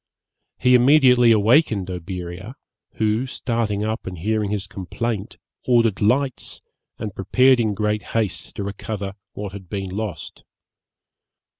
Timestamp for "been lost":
9.69-10.43